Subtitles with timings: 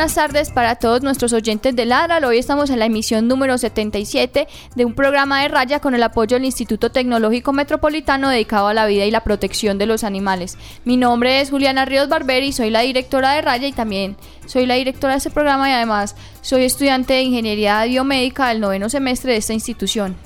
[0.00, 2.24] Buenas tardes para todos nuestros oyentes de Ladral.
[2.24, 6.36] Hoy estamos en la emisión número 77 de un programa de raya con el apoyo
[6.36, 10.56] del Instituto Tecnológico Metropolitano dedicado a la vida y la protección de los animales.
[10.86, 14.16] Mi nombre es Juliana Ríos Barberi, soy la directora de raya y también
[14.46, 18.88] soy la directora de este programa y además soy estudiante de Ingeniería Biomédica del noveno
[18.88, 20.16] semestre de esta institución.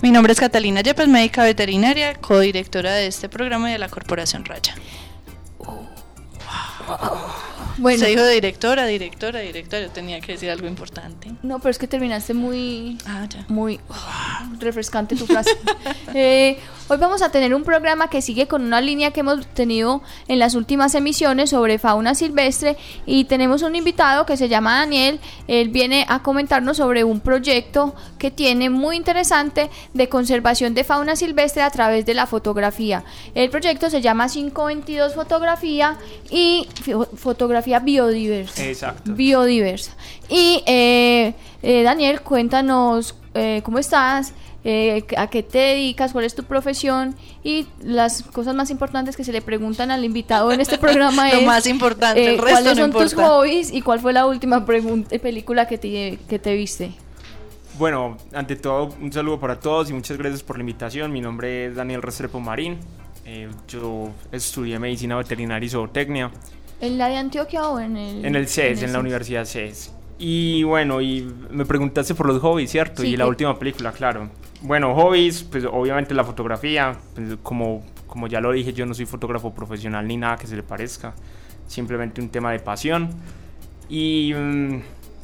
[0.00, 4.46] Mi nombre es Catalina Yepes, médica veterinaria, codirectora de este programa y de la Corporación
[4.46, 4.74] Raya.
[7.78, 9.82] Bueno, Se dijo de directora, directora, directora.
[9.86, 11.30] Yo tenía que decir algo importante.
[11.42, 13.44] no, pero es que terminaste muy Ah, ya.
[13.48, 15.50] muy oh, refrescante tu frase.
[16.16, 16.58] Eh,
[16.88, 20.38] hoy vamos a tener un programa que sigue con una línea que hemos tenido en
[20.38, 25.18] las últimas emisiones sobre fauna silvestre y tenemos un invitado que se llama Daniel.
[25.48, 31.16] Él viene a comentarnos sobre un proyecto que tiene muy interesante de conservación de fauna
[31.16, 33.02] silvestre a través de la fotografía.
[33.34, 35.96] El proyecto se llama 522 Fotografía
[36.30, 39.12] y fo- Fotografía Biodiversa Exacto.
[39.14, 39.92] biodiversa.
[40.28, 44.32] Y eh, eh, Daniel, cuéntanos eh, cómo estás,
[44.64, 49.24] eh, a qué te dedicas, cuál es tu profesión y las cosas más importantes que
[49.24, 52.50] se le preguntan al invitado en este programa Lo es más importante, el eh, resto
[52.50, 56.38] cuáles no son tus hobbies y cuál fue la última eh, película que te, que
[56.38, 56.92] te viste.
[57.78, 61.10] Bueno, ante todo, un saludo para todos y muchas gracias por la invitación.
[61.12, 62.78] Mi nombre es Daniel Restrepo Marín.
[63.26, 66.30] Eh, yo estudié medicina veterinaria y zootecnia
[66.80, 68.24] ¿En la de Antioquia o en el...?
[68.24, 69.92] en el CES, en, el la Universidad CES.
[70.18, 73.02] Y bueno, y me preguntaste por los hobbies, ¿cierto?
[73.02, 74.30] Sí, y la que- última película, claro.
[74.62, 76.96] Bueno, hobbies, pues obviamente la fotografía.
[77.14, 80.56] pues, como, como ya lo dije, yo no soy fotógrafo profesional ni nada que se
[80.56, 81.14] le parezca.
[81.66, 83.10] Simplemente un tema de pasión.
[83.88, 84.80] Y mm,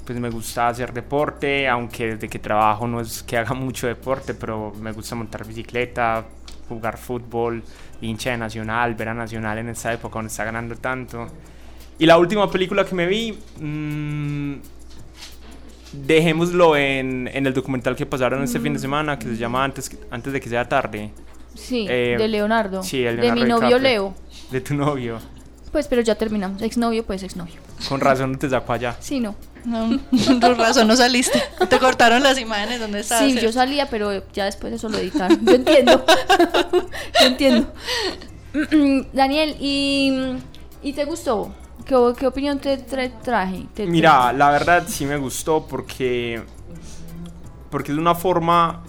[0.07, 4.35] pues me gusta hacer deporte, aunque desde que trabajo no es que haga mucho deporte,
[4.35, 6.27] pero me gusta montar bicicleta,
[6.69, 7.63] jugar fútbol,
[8.03, 11.27] hincha de Nacional, ver a Nacional en esta época donde está ganando tanto.
[11.99, 14.55] Y la última película que me vi, mm,
[15.93, 19.91] dejémoslo en, en el documental que pasaron este fin de semana, que se llama Antes,
[20.11, 21.11] antes de que sea tarde.
[21.55, 22.83] Sí, Eh, de Leonardo.
[22.83, 23.79] sí, el de Leonardo mi novio DiCaprio.
[23.91, 24.15] Leo.
[24.51, 25.19] De tu novio.
[25.73, 26.63] Pues, pero ya terminamos.
[26.63, 27.55] Exnovio, pues exnovio.
[27.89, 28.97] Con razón no te sacó allá.
[29.01, 29.35] Sí, no.
[29.65, 30.01] No,
[30.41, 31.41] por razón no saliste.
[31.69, 32.81] Te cortaron las imágenes.
[32.81, 33.31] ¿Dónde estabas?
[33.31, 35.45] Sí, yo salía, pero ya después eso lo editaron.
[35.45, 36.05] Yo entiendo.
[37.21, 37.73] yo entiendo.
[39.13, 40.37] Daniel, ¿y,
[40.83, 41.55] ¿y te gustó?
[41.91, 43.67] ¿Qué, qué opinión te tra- traje?
[43.75, 46.43] Te- Mira, la verdad sí me gustó porque
[47.71, 48.83] porque es una forma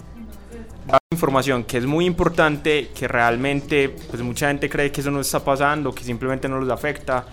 [0.86, 5.10] de dar información que es muy importante, que realmente pues mucha gente cree que eso
[5.10, 7.24] no está pasando, que simplemente no los afecta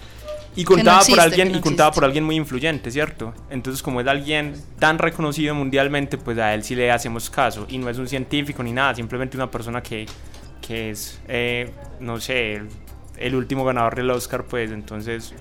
[0.56, 3.34] y no contada existe, por alguien no y contada por alguien muy influyente, ¿cierto?
[3.50, 7.78] Entonces, como es alguien tan reconocido mundialmente, pues a él sí le hacemos caso y
[7.78, 10.06] no es un científico ni nada, simplemente una persona que
[10.62, 12.69] que es eh, no sé, el,
[13.18, 15.34] el último ganador del Oscar, pues entonces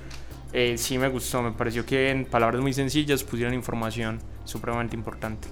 [0.53, 5.49] eh, sí me gustó, me pareció que en palabras muy sencillas pusieron información supremamente importante.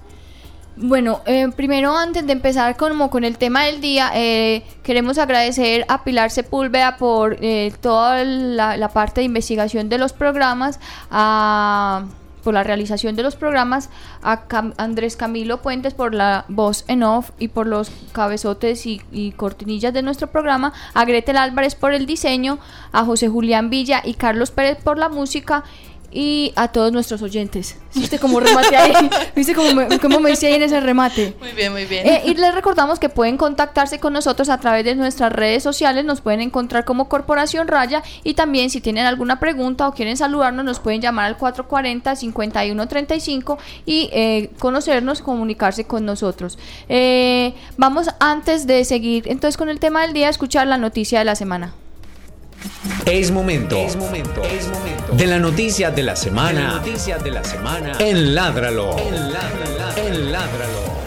[0.79, 5.83] Bueno, eh, primero antes de empezar como con el tema del día, eh, queremos agradecer
[5.87, 12.05] a Pilar Sepúlveda por eh, toda la, la parte de investigación de los programas, a-
[12.47, 13.89] por la realización de los programas,
[14.23, 14.43] a
[14.77, 20.01] Andrés Camilo Puentes por la voz en off y por los cabezotes y cortinillas de
[20.01, 22.57] nuestro programa, a Gretel Álvarez por el diseño,
[22.93, 25.65] a José Julián Villa y Carlos Pérez por la música
[26.11, 27.77] y a todos nuestros oyentes.
[27.93, 29.09] ¿Viste cómo remate ahí?
[29.35, 31.35] ¿Viste cómo me, cómo me hice ahí en ese remate?
[31.39, 32.07] Muy bien, muy bien.
[32.07, 36.05] Eh, y les recordamos que pueden contactarse con nosotros a través de nuestras redes sociales,
[36.05, 40.65] nos pueden encontrar como Corporación Raya y también si tienen alguna pregunta o quieren saludarnos
[40.65, 46.57] nos pueden llamar al 440-5135 y eh, conocernos, comunicarse con nosotros.
[46.89, 51.17] Eh, vamos antes de seguir entonces con el tema del día a escuchar la noticia
[51.19, 51.73] de la semana.
[53.05, 53.77] Es momento.
[53.77, 54.43] Es momento.
[54.43, 55.13] Es momento.
[55.13, 56.79] De la noticia de la semana.
[56.79, 57.93] noticias de la semana.
[57.99, 58.97] En Ládralo.
[58.97, 59.97] En Ládralo.
[59.97, 60.97] En Ládralo.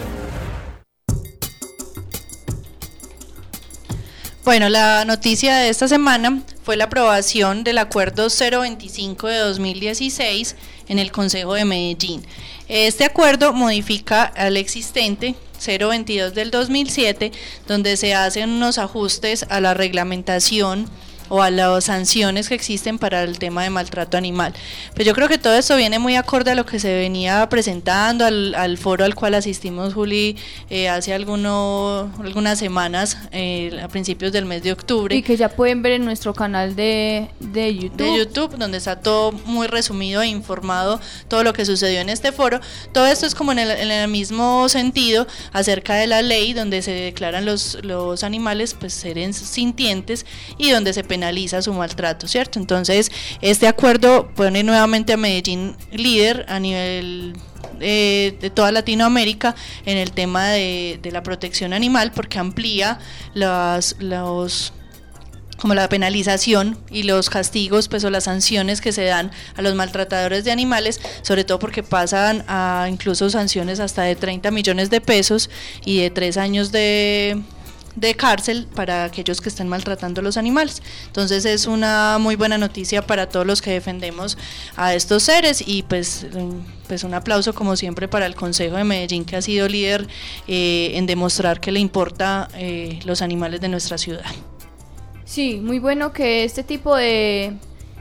[4.44, 10.56] Bueno, la noticia de esta semana fue la aprobación del acuerdo 025 de 2016
[10.88, 12.24] en el Consejo de Medellín.
[12.68, 17.32] Este acuerdo modifica al existente 022 del 2007,
[17.68, 20.88] donde se hacen unos ajustes a la reglamentación
[21.30, 24.52] o a las sanciones que existen para el tema de maltrato animal.
[24.94, 28.26] Pues yo creo que todo esto viene muy acorde a lo que se venía presentando,
[28.26, 30.36] al, foro al cual asistimos, Juli,
[30.68, 35.14] eh, hace alguno, algunas semanas, eh, a principios del mes de octubre.
[35.14, 37.96] Y que ya pueden ver en nuestro canal de, de YouTube.
[37.96, 42.32] De YouTube, donde está todo muy resumido e informado todo lo que sucedió en este
[42.32, 42.60] foro.
[42.92, 46.82] Todo esto es como en el, en el mismo sentido acerca de la ley donde
[46.82, 50.26] se declaran los, los animales pues seres sintientes
[50.58, 51.19] y donde se penaliza
[51.62, 52.58] su maltrato, ¿cierto?
[52.58, 57.34] Entonces, este acuerdo pone nuevamente a Medellín líder a nivel
[57.80, 59.54] eh, de toda Latinoamérica
[59.86, 62.98] en el tema de, la protección animal porque amplía
[63.34, 63.94] los
[65.60, 69.74] como la penalización y los castigos pues o las sanciones que se dan a los
[69.74, 75.00] maltratadores de animales, sobre todo porque pasan a incluso sanciones hasta de 30 millones de
[75.00, 75.50] pesos
[75.84, 77.42] y de tres años de,
[77.96, 80.82] de cárcel para aquellos que estén maltratando a los animales.
[81.06, 84.38] Entonces es una muy buena noticia para todos los que defendemos
[84.76, 86.26] a estos seres y pues,
[86.86, 90.06] pues un aplauso como siempre para el Consejo de Medellín que ha sido líder
[90.46, 94.24] eh, en demostrar que le importa eh, los animales de nuestra ciudad.
[95.24, 97.54] Sí, muy bueno que este tipo de,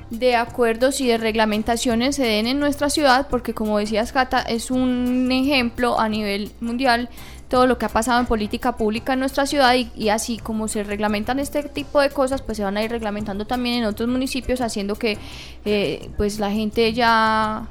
[0.10, 4.72] de acuerdos y de reglamentaciones se den en nuestra ciudad porque como decías Cata es
[4.72, 7.10] un ejemplo a nivel mundial
[7.50, 10.84] todo lo que ha pasado en política pública en nuestra ciudad y, así como se
[10.84, 14.62] reglamentan este tipo de cosas, pues se van a ir reglamentando también en otros municipios,
[14.62, 15.18] haciendo que
[15.66, 17.68] eh, pues la gente ya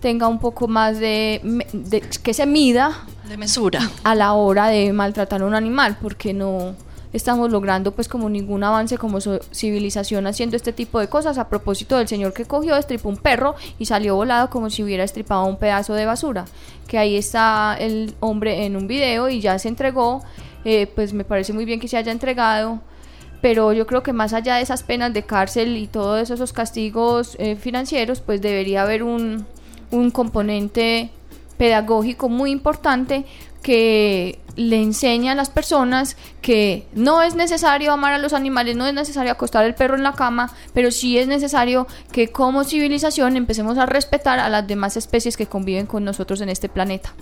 [0.00, 1.40] tenga un poco más de,
[1.72, 3.90] de, que se mida de mesura.
[4.04, 6.76] a la hora de maltratar a un animal, porque no
[7.12, 11.38] estamos logrando pues como ningún avance como civilización haciendo este tipo de cosas.
[11.38, 15.04] A propósito del señor que cogió, estripó un perro y salió volado como si hubiera
[15.04, 16.44] estripado un pedazo de basura,
[16.86, 20.22] que ahí está el hombre en un video y ya se entregó,
[20.64, 22.80] eh, pues me parece muy bien que se haya entregado
[23.40, 27.36] pero yo creo que más allá de esas penas de cárcel y todos esos castigos
[27.38, 29.46] eh, financieros, pues debería haber un,
[29.90, 31.10] un componente
[31.56, 33.24] pedagógico muy importante
[33.62, 38.86] que le enseña a las personas que no es necesario amar a los animales, no
[38.86, 43.36] es necesario acostar el perro en la cama, pero sí es necesario que como civilización
[43.36, 47.12] empecemos a respetar a las demás especies que conviven con nosotros en este planeta.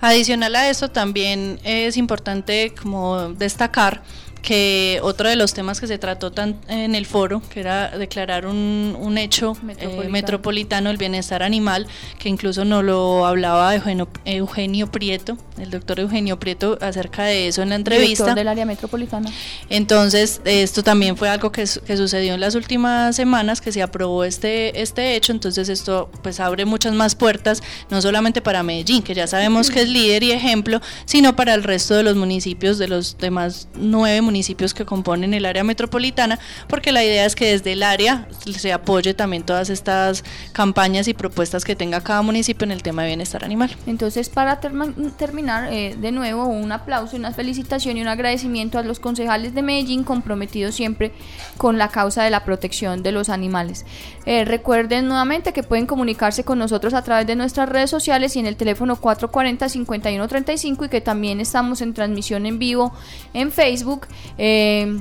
[0.00, 4.02] Adicional a eso también es importante como destacar
[4.42, 8.46] que otro de los temas que se trató tan en el foro, que era declarar
[8.46, 10.88] un, un hecho eh, metropolitano.
[10.88, 11.86] del bienestar animal,
[12.18, 17.62] que incluso no lo hablaba Eugenio, Eugenio, Prieto, el doctor Eugenio Prieto, acerca de eso
[17.62, 18.24] en la entrevista.
[18.24, 19.30] Director del área metropolitana.
[19.68, 24.24] Entonces, esto también fue algo que, que, sucedió en las últimas semanas, que se aprobó
[24.24, 29.14] este, este hecho, entonces esto pues abre muchas más puertas, no solamente para Medellín, que
[29.14, 32.88] ya sabemos que es líder y ejemplo, sino para el resto de los municipios, de
[32.88, 36.38] los demás nueve municipios municipios que componen el área metropolitana,
[36.68, 40.22] porque la idea es que desde el área se apoye también todas estas
[40.52, 43.74] campañas y propuestas que tenga cada municipio en el tema de bienestar animal.
[43.86, 49.00] Entonces, para terminar, eh, de nuevo, un aplauso, una felicitación y un agradecimiento a los
[49.00, 51.12] concejales de Medellín comprometidos siempre
[51.56, 53.86] con la causa de la protección de los animales.
[54.26, 58.40] Eh, recuerden nuevamente que pueden comunicarse con nosotros a través de nuestras redes sociales y
[58.40, 62.92] en el teléfono 440-5135 y que también estamos en transmisión en vivo
[63.32, 64.06] en Facebook
[64.36, 65.00] eh,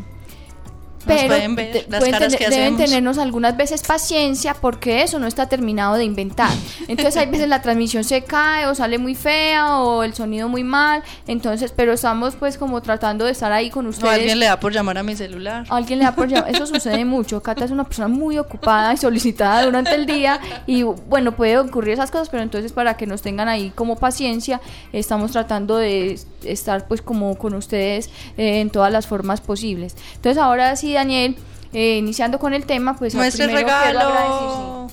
[1.08, 5.48] pero pueden ver las caras que deben tenernos algunas veces paciencia porque eso no está
[5.48, 6.52] terminado de inventar.
[6.88, 10.64] Entonces hay veces la transmisión se cae o sale muy fea o el sonido muy
[10.64, 11.04] mal.
[11.28, 14.10] Entonces, pero estamos pues como tratando de estar ahí con ustedes.
[14.10, 15.66] O alguien le da por llamar a mi celular.
[15.70, 16.54] alguien le da por llamar.
[16.54, 17.42] Eso sucede mucho.
[17.42, 21.94] Cata es una persona muy ocupada y solicitada durante el día y bueno, puede ocurrir
[21.94, 24.62] esas cosas, pero entonces para que nos tengan ahí como paciencia,
[24.94, 29.96] estamos tratando de estar pues como con ustedes eh, en todas las formas posibles.
[30.16, 31.36] Entonces ahora sí Daniel,
[31.74, 34.88] eh, iniciando con el tema, pues Muestre regalo.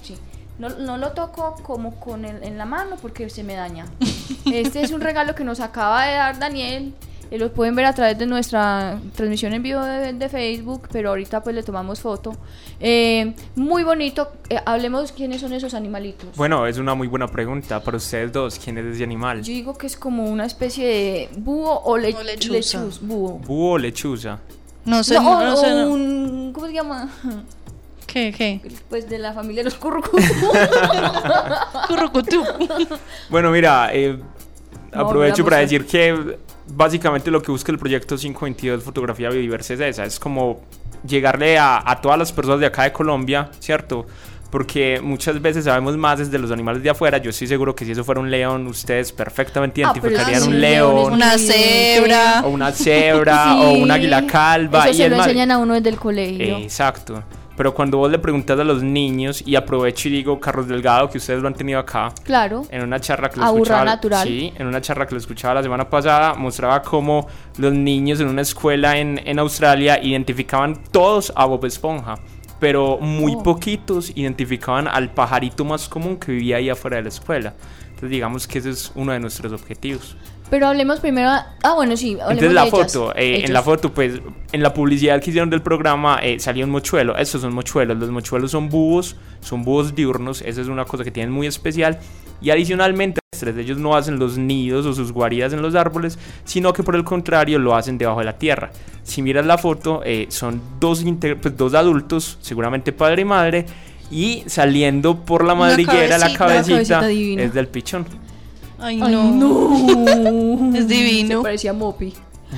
[0.58, 3.87] No, no, lo toco como con el, en la mano porque se me daña.
[4.46, 6.94] Este es un regalo que nos acaba de dar Daniel.
[7.30, 11.42] Eh, lo pueden ver a través de nuestra transmisión en vivo de, Facebook, pero ahorita
[11.42, 12.37] pues le tomamos foto.
[12.78, 14.30] Eh, muy bonito.
[14.64, 16.37] hablemos quiénes son esos animalitos.
[16.37, 18.58] Bueno, es una muy buena pregunta para ustedes dos.
[18.62, 19.42] ¿Quién es ese animal?
[19.42, 22.84] Yo digo que es como una especie de búho o, lechuza.
[23.00, 23.38] búho.
[23.38, 24.38] búho o lechuza.
[24.84, 26.52] No sé, no, sé.
[26.52, 27.08] ¿Cómo se llama?
[28.06, 28.60] ¿Qué, qué?
[28.88, 30.16] Pues de la familia de los currucutú.
[31.88, 32.44] currucutú.
[33.28, 34.18] bueno, mira, eh,
[34.92, 36.38] aprovecho para decir que
[36.68, 40.60] básicamente lo que busca el proyecto 522 Fotografía Biodiversa es esa, es como
[41.06, 44.06] llegarle a, a todas las personas de acá de Colombia, ¿cierto?
[44.54, 47.18] Porque muchas veces sabemos más desde los animales de afuera.
[47.18, 50.61] Yo estoy seguro que si eso fuera un león, ustedes perfectamente Ah, identificarían sí, un
[50.61, 52.42] león Una cebra.
[52.44, 54.84] o una cebra, o un águila calva.
[54.84, 56.58] Eso y se es lo más- enseñan a uno desde el colegio.
[56.58, 57.20] Exacto.
[57.56, 61.18] Pero cuando vos le preguntas a los niños, y aprovecho y digo, Carlos Delgado, que
[61.18, 62.62] ustedes lo han tenido acá, Claro.
[62.70, 64.28] en una charla que lo A burra escuchaba, natural.
[64.28, 67.26] Sí, en una charla que lo escuchaba la semana pasada, mostraba cómo
[67.58, 72.16] los niños en una escuela en, en Australia identificaban todos a Bob Esponja,
[72.64, 73.42] pero muy Oh.
[73.42, 77.52] poquitos identificaban al pajarito más común que vivía ahí afuera de la escuela.
[77.88, 80.16] Entonces digamos que ese es uno de nuestros objetivos.
[80.49, 81.28] Pero hablemos primero.
[81.28, 82.12] Ah, bueno, sí.
[82.12, 84.18] Entonces la de foto, eh, en la foto, pues,
[84.52, 87.14] en la publicidad que hicieron del programa eh, salía un mochuelo.
[87.18, 87.99] Estos son mochuelos.
[87.99, 90.40] Los mochuelos son búhos, son búhos diurnos.
[90.40, 91.99] Esa es una cosa que tienen muy especial.
[92.40, 96.18] Y adicionalmente, tres de ellos no hacen los nidos o sus guaridas en los árboles,
[96.44, 98.70] sino que por el contrario lo hacen debajo de la tierra.
[99.02, 101.04] Si miras la foto, eh, son dos,
[101.40, 103.66] pues, dos adultos, seguramente padre y madre.
[104.10, 108.06] Y saliendo por la madriguera, la cabecita, es del pichón.
[108.78, 109.30] Ay, Ay, no.
[109.30, 110.76] no.
[110.78, 111.38] Es divino.
[111.38, 112.12] Se parecía Mopi.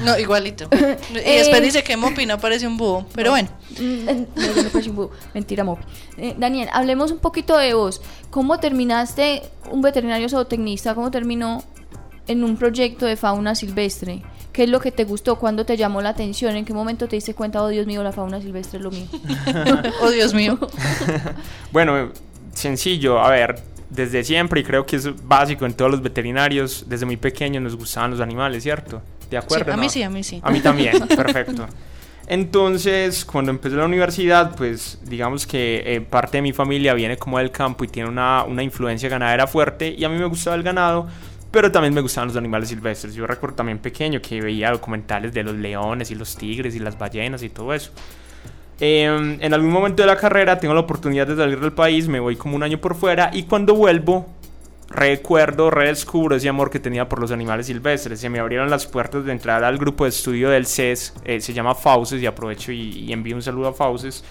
[0.05, 0.69] No, igualito.
[1.11, 1.61] Y después Eh.
[1.62, 3.07] dice que Mopi no parece un búho.
[3.15, 3.49] Pero bueno.
[3.79, 5.11] Mm, No, yo no parecí un búho.
[5.35, 5.83] Mentira, Mopi.
[6.19, 8.00] Eh, Daniel, hablemos un poquito de vos.
[8.31, 10.95] ¿Cómo terminaste un veterinario zootecnista?
[10.95, 11.62] ¿Cómo terminó
[12.26, 14.23] en un proyecto de fauna silvestre?
[14.53, 15.38] ¿Qué es lo que te gustó?
[15.38, 16.57] ¿Cuándo te llamó la atención?
[16.57, 19.07] ¿En qué momento te diste cuenta, oh Dios mío, la fauna silvestre es lo mío?
[20.03, 20.59] Oh, Dios mío.
[21.73, 22.11] Bueno,
[22.55, 27.05] sencillo, a ver, desde siempre, y creo que es básico en todos los veterinarios, desde
[27.07, 29.03] muy pequeños nos gustaban los animales, ¿cierto?
[29.30, 29.64] ¿De acuerdo?
[29.64, 29.83] Sí, a no?
[29.83, 30.40] mí sí, a mí sí.
[30.42, 31.66] A mí también, perfecto.
[32.28, 37.38] Entonces, cuando empecé la universidad, pues digamos que eh, parte de mi familia viene como
[37.38, 40.64] del campo y tiene una, una influencia ganadera fuerte y a mí me gustaba el
[40.64, 41.06] ganado,
[41.52, 43.14] pero también me gustaban los animales silvestres.
[43.14, 46.99] Yo recuerdo también pequeño que veía documentales de los leones y los tigres y las
[46.99, 47.92] ballenas y todo eso.
[48.78, 52.21] Eh, en algún momento de la carrera tengo la oportunidad de salir del país, me
[52.21, 54.26] voy como un año por fuera y cuando vuelvo
[54.88, 58.21] recuerdo, redescubro ese amor que tenía por los animales silvestres.
[58.21, 61.52] Se me abrieron las puertas de entrar al grupo de estudio del CES, eh, se
[61.52, 64.25] llama Fauces y aprovecho y, envío un saludo a Fauces.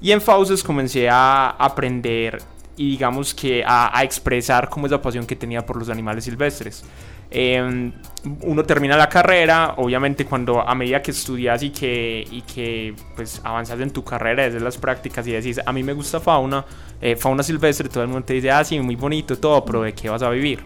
[0.00, 2.40] Y en Fauces comencé a aprender
[2.76, 6.84] y digamos que a, a expresar como esa pasión que tenía por los animales silvestres.
[7.30, 7.92] Eh,
[8.42, 13.40] uno termina la carrera, obviamente cuando a medida que estudias y que, y que pues
[13.44, 16.64] avanzas en tu carrera, desde las prácticas y decís, a mí me gusta fauna,
[17.00, 19.94] eh, fauna silvestre, todo el mundo te dice, ah, sí, muy bonito todo, pero ¿de
[19.94, 20.60] qué vas a vivir?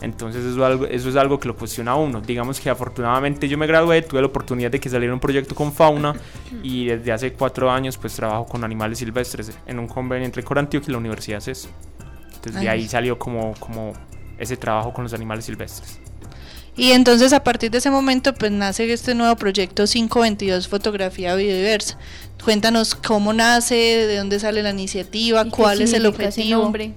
[0.00, 2.20] Entonces eso es, algo, eso es algo que lo cuestiona a uno.
[2.20, 5.72] Digamos que afortunadamente yo me gradué, tuve la oportunidad de que saliera un proyecto con
[5.72, 6.14] fauna
[6.62, 10.90] y desde hace cuatro años pues trabajo con animales silvestres en un convenio entre Corantioquia
[10.90, 11.68] y la Universidad CES.
[12.34, 12.80] Entonces de Ay.
[12.80, 13.92] ahí salió como, como
[14.38, 16.00] ese trabajo con los animales silvestres.
[16.78, 21.98] Y entonces a partir de ese momento pues nace este nuevo proyecto 522 Fotografía Biodiversa.
[22.42, 26.62] Cuéntanos cómo nace, de dónde sale la iniciativa, ¿Y qué cuál es el objetivo.
[26.62, 26.92] nombre?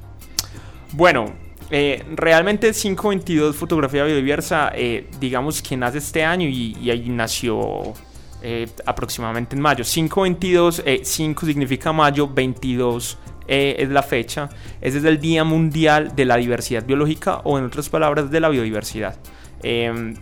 [0.94, 1.34] Bueno,
[1.72, 7.96] eh, realmente 522 Fotografía Biodiversa, eh, digamos que nace este año y, y ahí nació
[8.44, 9.84] eh, aproximadamente en mayo.
[9.84, 14.50] 522, eh, 5 significa mayo, 22 eh, es la fecha.
[14.80, 18.50] Ese es el Día Mundial de la Diversidad Biológica o en otras palabras de la
[18.50, 19.16] biodiversidad.
[19.64, 20.16] Em,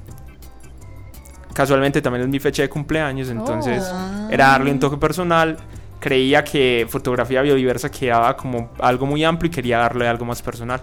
[1.53, 4.27] casualmente también es mi fecha de cumpleaños, entonces Oh.
[4.31, 5.57] era darle un toque personal.
[5.99, 10.81] Creía que fotografía biodiversa quedaba como algo muy amplio y quería darle algo más personal.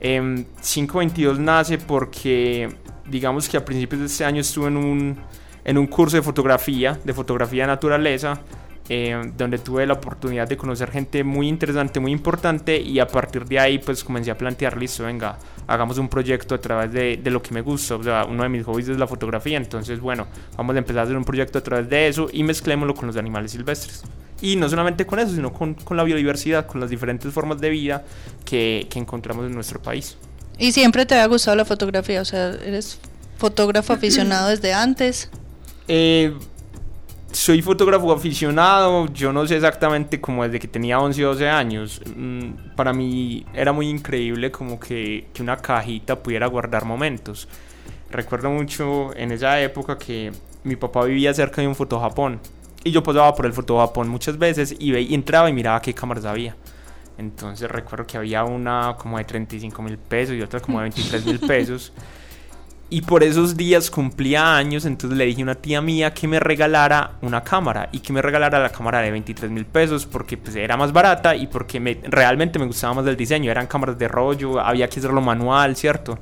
[0.00, 2.68] Em, 522 nace porque,
[3.06, 5.16] digamos que a principios de este año estuve en un,
[5.64, 8.40] en un curso de fotografía, de fotografía de naturaleza,
[8.88, 13.44] eh, donde tuve la oportunidad de conocer gente muy interesante, muy importante y a partir
[13.46, 17.30] de ahí pues comencé a plantear, listo, venga, hagamos un proyecto a través de, de
[17.30, 20.26] lo que me gusta, o sea, uno de mis hobbies es la fotografía, entonces bueno,
[20.56, 23.16] vamos a empezar a hacer un proyecto a través de eso y mezclémoslo con los
[23.16, 24.02] animales silvestres.
[24.40, 27.70] Y no solamente con eso, sino con, con la biodiversidad, con las diferentes formas de
[27.70, 28.04] vida
[28.44, 30.18] que, que encontramos en nuestro país.
[30.58, 32.98] Y siempre te ha gustado la fotografía, o sea, eres
[33.38, 35.30] fotógrafo aficionado desde antes.
[35.88, 36.34] Eh,
[37.34, 42.00] soy fotógrafo aficionado, yo no sé exactamente como desde que tenía 11 o 12 años.
[42.16, 47.48] Mm, para mí era muy increíble como que, que una cajita pudiera guardar momentos.
[48.10, 50.30] Recuerdo mucho en esa época que
[50.62, 52.38] mi papá vivía cerca de un fotojapón
[52.84, 55.92] y yo pasaba por el fotojapón muchas veces y, ve- y entraba y miraba qué
[55.92, 56.54] cámaras había.
[57.18, 61.26] Entonces recuerdo que había una como de 35 mil pesos y otra como de 23
[61.26, 61.92] mil pesos.
[62.94, 66.38] Y por esos días cumplía años, entonces le dije a una tía mía que me
[66.38, 70.54] regalara una cámara y que me regalara la cámara de 23 mil pesos porque pues,
[70.54, 73.50] era más barata y porque me, realmente me gustaba más el diseño.
[73.50, 76.20] Eran cámaras de rollo, había que hacerlo manual, ¿cierto?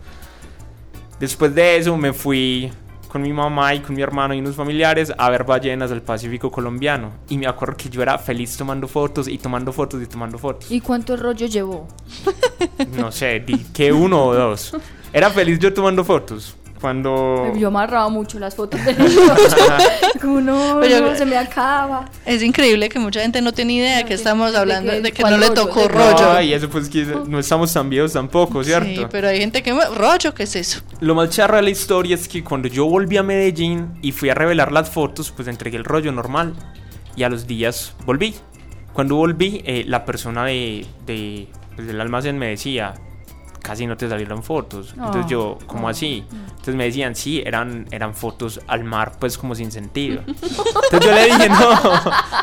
[1.21, 2.73] Después de eso me fui
[3.07, 6.51] con mi mamá y con mi hermano y unos familiares a ver ballenas del Pacífico
[6.51, 7.13] colombiano.
[7.29, 10.71] Y me acuerdo que yo era feliz tomando fotos y tomando fotos y tomando fotos.
[10.71, 11.87] ¿Y cuánto rollo llevó?
[12.97, 14.75] No sé, di que uno o dos.
[15.13, 16.57] Era feliz yo tomando fotos.
[16.83, 17.53] Cuando...
[17.57, 19.17] Yo amarraba mucho las fotos de niños.
[20.21, 22.05] Como no, Pero no, se me acaba.
[22.27, 25.13] Es increíble que mucha gente no tiene idea No, que estamos de hablando que- de
[25.13, 25.63] que ¿cuál no le rollo?
[25.67, 26.33] tocó De- rollo.
[26.33, 28.87] Ay, eso pues que no estamos tan viejos tampoco, ¿cierto?
[29.03, 29.73] Sí, pero hay gente que...
[29.95, 30.81] ¿Rollo qué es eso?
[31.01, 34.29] Lo más charro de la historia es que cuando yo volví a Medellín y fui
[34.29, 36.55] a revelar las fotos, pues entregué el rollo normal
[37.15, 38.35] y a los días volví.
[38.93, 41.47] Cuando volví, eh, la persona de, de,
[41.77, 42.95] pues, del almacén me decía,
[43.63, 44.95] casi no te salieron fotos.
[44.97, 46.25] Entonces Oh, yo, ¿cómo oh, así?
[46.31, 50.23] Entonces me decían, sí, eran, eran fotos al mar, pues como sin sentido.
[50.27, 51.81] Entonces yo le dije, no,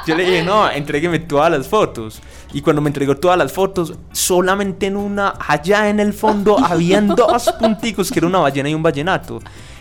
[0.07, 2.21] yo le dije, no, entrégueme todas las fotos.
[2.53, 7.07] Y cuando me entregó todas las fotos, solamente en una, allá en el fondo, habían
[7.07, 9.39] dos punticos que era una ballena y un ballenato.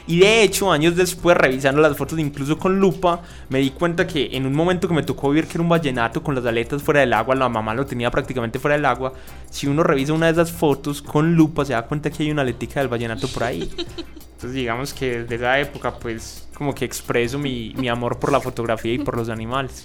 [0.08, 4.30] Y de hecho, años después, revisando las fotos incluso con lupa, me di cuenta que
[4.32, 7.00] en un momento que me tocó ver que era un ballenato con las aletas fuera
[7.00, 9.12] del agua, la mamá lo tenía prácticamente fuera del agua.
[9.50, 12.40] Si uno revisa una de esas fotos con lupa, se da cuenta que hay una
[12.40, 13.70] aletica del ballenato por ahí.
[14.32, 18.40] Entonces digamos que desde esa época pues como que expreso mi, mi amor por la
[18.40, 19.84] fotografía y por los animales.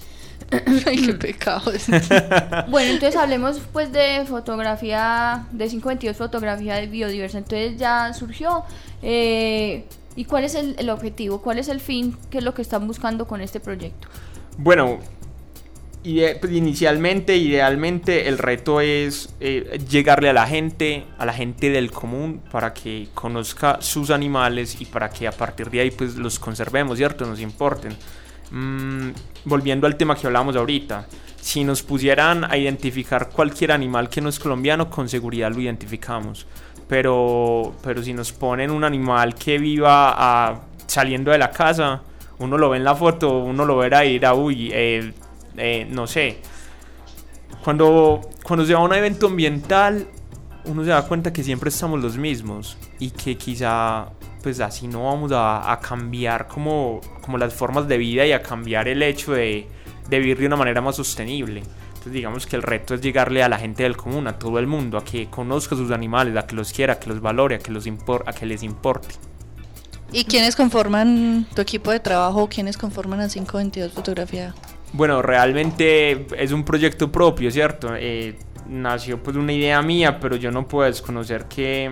[0.86, 1.70] Ay, qué pecado.
[2.68, 7.42] Bueno, entonces hablemos pues de fotografía, de 522 fotografía de biodiversidad.
[7.42, 8.64] Entonces ya surgió.
[9.02, 9.84] eh,
[10.16, 11.42] ¿Y cuál es el, el objetivo?
[11.42, 12.16] ¿Cuál es el fin?
[12.30, 14.08] ¿Qué es lo que están buscando con este proyecto?
[14.56, 15.00] Bueno,
[16.02, 21.90] ide- inicialmente, idealmente el reto es eh, llegarle a la gente, a la gente del
[21.90, 26.38] común para que conozca sus animales y para que a partir de ahí pues los
[26.38, 27.26] conservemos, ¿cierto?
[27.26, 27.96] Nos importen.
[28.50, 29.10] Mm,
[29.44, 31.08] volviendo al tema que hablábamos ahorita,
[31.40, 36.46] si nos pusieran a identificar cualquier animal que no es colombiano, con seguridad lo identificamos.
[36.88, 42.02] Pero, pero si nos ponen un animal que viva ah, saliendo de la casa,
[42.38, 45.12] uno lo ve en la foto, uno lo verá y dirá, uy, eh,
[45.56, 46.38] eh, no sé.
[47.62, 50.06] Cuando, cuando se va a un evento ambiental,
[50.66, 54.08] uno se da cuenta que siempre estamos los mismos y que quizá
[54.42, 58.42] pues así no vamos a, a cambiar como, como las formas de vida y a
[58.42, 59.66] cambiar el hecho de
[60.10, 61.62] vivir de una manera más sostenible.
[62.04, 64.66] Entonces digamos que el reto es llegarle a la gente del común, a todo el
[64.66, 67.58] mundo, a que conozca sus animales, a que los quiera, a que los valore, a
[67.60, 69.14] que, los impor- a que les importe.
[70.12, 72.46] ¿Y quiénes conforman tu equipo de trabajo?
[72.46, 74.54] ¿Quiénes conforman a 522 Fotografía?
[74.92, 77.94] Bueno, realmente es un proyecto propio, ¿cierto?
[77.96, 78.36] Eh,
[78.68, 81.90] nació pues una idea mía, pero yo no puedo desconocer que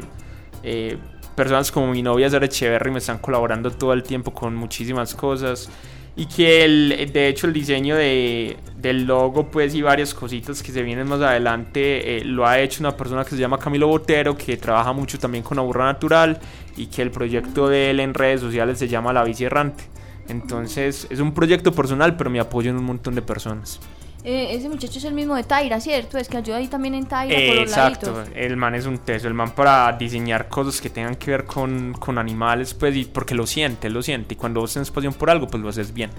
[0.62, 0.98] eh,
[1.34, 5.70] personas como mi novia Sara Echeverry me están colaborando todo el tiempo con muchísimas cosas
[6.14, 10.70] y que el, de hecho el diseño de, del logo pues y varias cositas que
[10.70, 14.36] se vienen más adelante eh, lo ha hecho una persona que se llama Camilo Botero
[14.36, 16.38] que trabaja mucho también con Aburra Natural
[16.76, 19.84] y que el proyecto de él en redes sociales se llama La Bici Errante.
[20.28, 23.80] Entonces es un proyecto personal, pero me apoyo en un montón de personas.
[24.24, 26.16] Eh, ese muchacho es el mismo de Taira, ¿cierto?
[26.16, 28.36] Es que ayuda ahí también en Taira por los Exacto, laditos.
[28.36, 31.92] el man es un teso, el man para diseñar cosas que tengan que ver con,
[31.94, 35.28] con animales, pues, y porque lo siente, lo siente, y cuando vos tenés pasión por
[35.28, 36.10] algo, pues lo haces bien.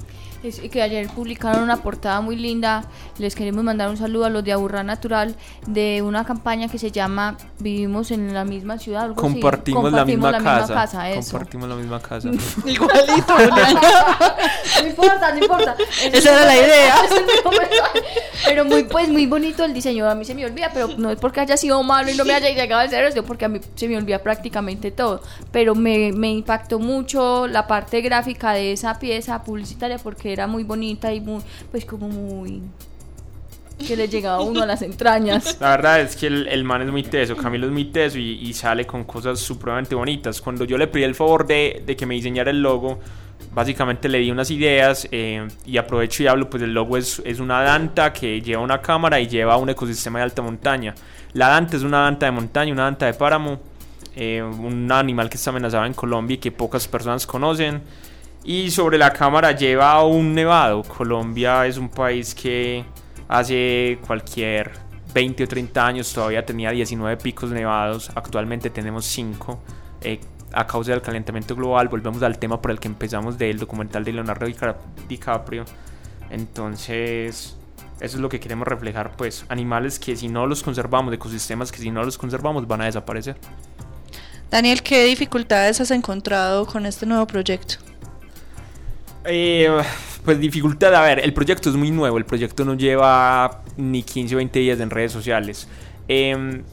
[0.43, 2.83] Es que ayer publicaron una portada muy linda.
[3.17, 5.37] Les queremos mandar un saludo a los de Aburra Natural
[5.67, 9.03] de una campaña que se llama Vivimos en la misma ciudad.
[9.03, 9.31] algo así.
[9.31, 11.31] Compartimos, la misma, casa, casa, eso.
[11.31, 12.29] compartimos la misma casa.
[12.65, 13.33] Igualito.
[14.81, 15.75] No importa, no importa.
[16.03, 16.95] Ese Esa era la idea.
[18.45, 20.09] Pero muy, pues, muy bonito el diseño.
[20.09, 22.33] A mí se me olvida, pero no es porque haya sido malo y no me
[22.33, 25.21] haya llegado a hacer eso, porque a mí se me olvida prácticamente todo.
[25.51, 30.63] Pero me, me impactó mucho la parte gráfica de esa pieza publicitaria porque era muy
[30.63, 32.61] bonita y muy, pues, como muy.
[33.85, 35.57] que le llegaba a uno a las entrañas.
[35.59, 38.39] La verdad es que el, el man es muy teso, Camilo es muy teso y,
[38.39, 40.41] y sale con cosas supremamente bonitas.
[40.41, 42.99] Cuando yo le pedí el favor de, de que me diseñara el logo,
[43.53, 47.39] básicamente le di unas ideas eh, y aprovecho y hablo, pues el logo es, es
[47.39, 50.95] una danta que lleva una cámara y lleva un ecosistema de alta montaña.
[51.33, 53.59] La danta es una danta de montaña, una danta de páramo,
[54.15, 57.81] eh, un animal que está amenazado en Colombia y que pocas personas conocen.
[58.43, 60.83] Y sobre la cámara lleva un nevado.
[60.83, 62.83] Colombia es un país que
[63.27, 64.71] hace cualquier
[65.13, 68.11] 20 o 30 años todavía tenía 19 picos nevados.
[68.15, 69.59] Actualmente tenemos 5.
[70.01, 70.19] eh,
[70.53, 74.13] a causa del calentamiento global, volvemos al tema por el que empezamos del documental de
[74.13, 74.77] Leonardo Dica-
[75.09, 75.65] DiCaprio.
[76.29, 77.55] Entonces,
[77.99, 81.79] eso es lo que queremos reflejar, pues, animales que si no los conservamos, ecosistemas que
[81.79, 83.35] si no los conservamos van a desaparecer.
[84.51, 87.75] Daniel, ¿qué dificultades has encontrado con este nuevo proyecto?
[89.25, 89.69] Eh,
[90.25, 94.35] pues dificultad, a ver, el proyecto es muy nuevo, el proyecto no lleva ni 15
[94.35, 95.67] o 20 días en redes sociales.
[96.07, 96.63] Em,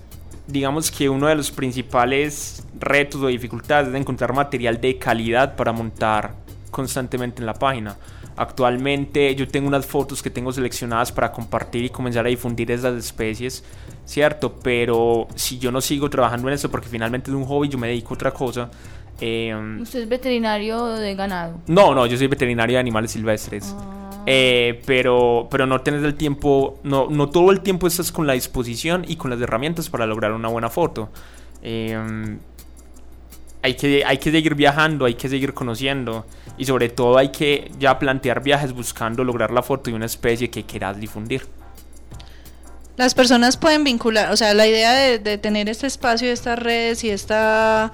[0.50, 5.72] digamos que uno de los principales retos o dificultades es encontrar material de calidad para
[5.72, 6.34] montar
[6.70, 7.96] constantemente en la página.
[8.36, 12.96] Actualmente yo tengo unas fotos que tengo seleccionadas para compartir y comenzar a difundir esas
[12.96, 13.62] especies,
[14.04, 14.54] ¿cierto?
[14.62, 17.88] Pero si yo no sigo trabajando en eso porque finalmente es un hobby, yo me
[17.88, 18.70] dedico a otra cosa.
[19.20, 21.60] Eh, ¿Usted es veterinario de ganado?
[21.66, 23.74] No, no, yo soy veterinario de animales silvestres.
[23.76, 24.09] Ah.
[24.32, 28.34] Eh, pero, pero no tienes el tiempo, no, no todo el tiempo estás con la
[28.34, 31.08] disposición y con las herramientas para lograr una buena foto.
[31.62, 31.98] Eh,
[33.60, 37.72] hay que, hay que seguir viajando, hay que seguir conociendo y sobre todo hay que
[37.80, 41.42] ya plantear viajes buscando lograr la foto de una especie que quieras difundir.
[42.96, 47.02] Las personas pueden vincular, o sea, la idea de, de tener este espacio, estas redes
[47.02, 47.90] y esta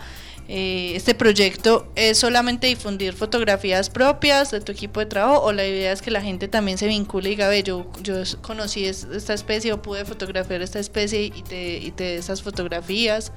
[0.48, 5.66] eh, este proyecto es solamente difundir fotografías propias de tu equipo de trabajo o la
[5.66, 9.35] idea es que la gente también se vincule y diga, ve, yo, yo conocí esta
[9.35, 13.32] especie o pude fotografiar esta especie y te, y te esas fotografías.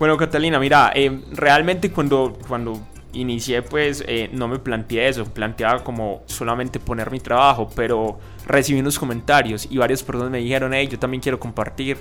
[0.00, 2.80] Bueno, Catalina, mira, eh, realmente cuando, cuando
[3.12, 8.80] inicié pues eh, no me planteé eso, planteaba como solamente poner mi trabajo, pero recibí
[8.80, 11.98] unos comentarios y varias personas me dijeron, hey, yo también quiero compartir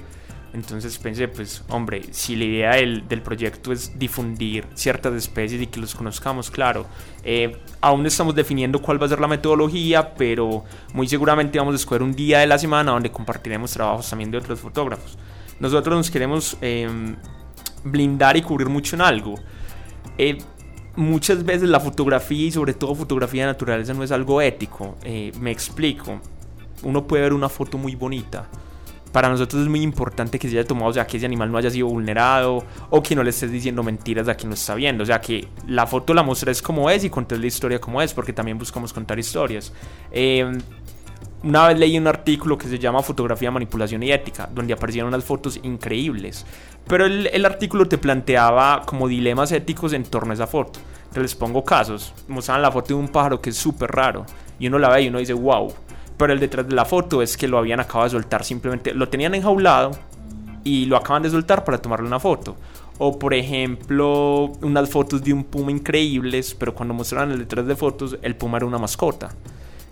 [0.53, 5.67] entonces pensé, pues hombre, si la idea del, del, proyecto es difundir ciertas especies y
[5.67, 6.87] que los conozcamos, claro,
[7.23, 11.75] eh, aún estamos definiendo cuál va a ser la metodología, pero muy seguramente vamos a
[11.75, 15.17] escoger un día de la semana donde compartiremos trabajos también de otros fotógrafos.
[15.59, 17.15] Nosotros nos queremos em,
[17.83, 19.35] blindar y cubrir mucho en algo.
[20.17, 20.39] Eh,
[20.95, 24.97] muchas veces la fotografía y sobre todo fotografía de naturaleza no es algo ético.
[25.03, 26.19] Eh, me explico.
[26.81, 28.47] Uno puede ver una foto muy bonita
[29.11, 31.57] para nosotros es muy importante que se haya tomado, o sea, que ese animal no
[31.57, 35.03] haya sido vulnerado o que no le estés diciendo mentiras a quien lo está viendo.
[35.03, 38.13] O sea, que la foto la muestres como es y contes la historia como es,
[38.13, 39.73] porque también buscamos contar historias.
[40.11, 40.57] Eh,
[41.41, 45.23] una vez leí un artículo que se llama Fotografía, Manipulación y Ética, donde aparecieron unas
[45.23, 46.45] fotos increíbles.
[46.85, 50.79] Pero el, el artículo te planteaba como dilemas éticos en torno a esa foto.
[51.13, 52.13] Te les pongo casos.
[52.27, 54.25] Mostraban la foto de un pájaro que es súper raro.
[54.59, 55.73] Y uno la ve y uno dice, wow
[56.19, 59.07] pero el detrás de la foto es que lo habían acabado de soltar simplemente, lo
[59.07, 59.91] tenían enjaulado
[60.65, 62.57] y lo acaban de soltar para tomarle una foto.
[62.97, 67.73] O por ejemplo, unas fotos de un puma increíbles, pero cuando mostraron el detrás de
[67.73, 69.29] fotos, el puma era una mascota.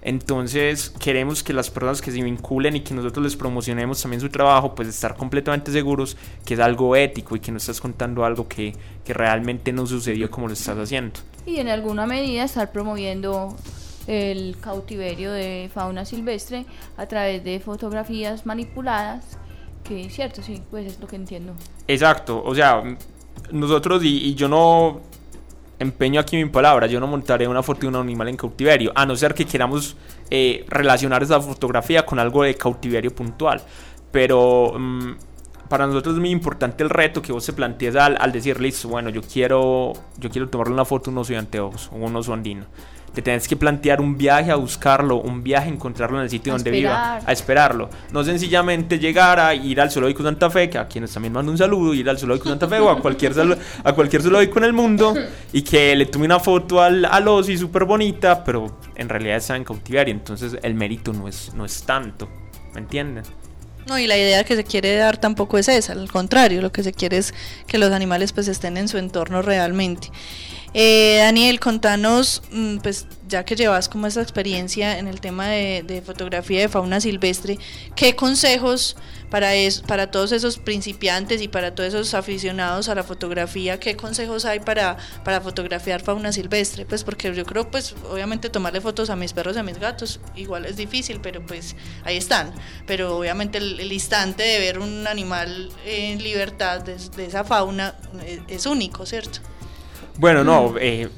[0.02, 4.28] Entonces queremos que las personas que se vinculen y que nosotros les promocionemos también su
[4.28, 8.50] trabajo, pues estar completamente seguros que es algo ético y que no estás contando algo
[8.50, 11.22] que, que realmente no sucedió como lo estás haciendo.
[11.46, 13.56] Y en alguna medida estar promoviendo
[14.08, 16.66] el cautiverio de fauna silvestre
[16.96, 19.38] a través de fotografías manipuladas,
[19.84, 21.54] que es cierto, sí, pues es lo que entiendo.
[21.88, 22.84] Exacto, o sea,
[23.52, 25.02] nosotros y, yo no
[25.78, 29.06] empeño aquí mi palabra, yo no montaré una foto de un animal en cautiverio, a
[29.06, 29.96] no ser que queramos
[30.30, 33.62] eh, relacionar esa fotografía con algo de cautiverio puntual,
[34.12, 34.74] pero...
[34.78, 35.12] Mm,
[35.68, 38.88] para nosotros es muy importante el reto que vos se plantees al, al decir, listo,
[38.88, 42.32] bueno, yo quiero, yo quiero tomarle una foto a un oso de anteojos, un oso
[42.32, 42.64] andino
[43.18, 46.54] te tienes que plantear un viaje a buscarlo, un viaje a encontrarlo en el sitio
[46.54, 47.90] donde viva, a esperarlo.
[48.12, 51.58] No sencillamente llegar a ir al zoológico Santa Fe, que a quienes también mando un
[51.58, 53.34] saludo, ir al zoológico Santa Fe o a cualquier,
[53.84, 55.16] a cualquier zoológico en el mundo
[55.52, 59.38] y que le tome una foto al, al oso y súper bonita, pero en realidad
[59.38, 62.30] está en cautiverio, entonces el mérito no es, no es tanto,
[62.76, 63.24] ¿me entienden?
[63.88, 66.84] No, y la idea que se quiere dar tampoco es esa, al contrario, lo que
[66.84, 67.34] se quiere es
[67.66, 70.10] que los animales pues estén en su entorno realmente.
[70.74, 76.04] Eh, Daniel, contanos, mm, pues ya que llevas como esa experiencia en el tema de,
[76.06, 77.58] fotografía de fauna silvestre,
[77.96, 78.96] ¿qué consejos
[79.30, 79.52] para,
[79.88, 84.60] para todos esos principiantes y para todos esos aficionados a la fotografía, qué consejos hay
[84.60, 86.86] para, para fotografiar fauna silvestre?
[86.86, 90.20] Pues porque yo creo, pues obviamente tomarle fotos a mis perros y a mis gatos
[90.36, 92.54] igual es difícil, pero pues ahí están.
[92.86, 98.44] Pero obviamente el, instante de ver un animal en libertad de, esa fauna es, eh,
[98.48, 99.40] es único, ¿cierto?
[100.18, 101.10] Bueno, no, eh,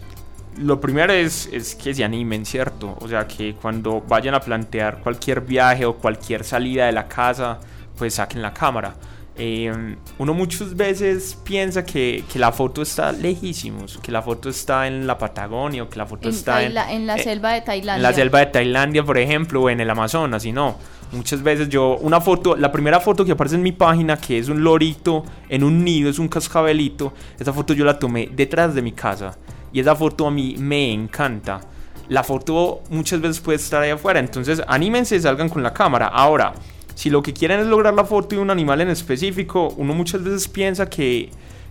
[0.57, 2.97] lo primero es, es, que se animen, ¿cierto?
[2.99, 7.59] O sea, que cuando vayan a plantear cualquier viaje o cualquier salida de la casa,
[7.97, 8.93] pues saquen la cámara.
[9.41, 14.86] Eh, uno muchas veces piensa que, que, la foto está lejísimos, que la foto está
[14.86, 17.95] en la Patagonia o que la foto está en, en la eh, selva de Tailandia.
[17.95, 20.75] En la selva de Tailandia, por ejemplo, o en el Amazonas, y no.
[21.13, 24.49] Muchas veces yo, una foto, la primera foto que aparece en mi página, que es
[24.49, 28.82] un lorito en un nido, es un cascabelito, esa foto yo la tomé detrás de
[28.82, 29.38] mi casa.
[29.71, 31.62] Y esa foto a mí me encanta.
[32.10, 36.08] La foto muchas veces puede estar ahí afuera, entonces anímense, salgan con la cámara.
[36.08, 36.54] Ahora,
[36.99, 40.21] si lo que quieren es lograr la foto de un animal en específico, uno muchas
[40.21, 41.29] veces piensa que,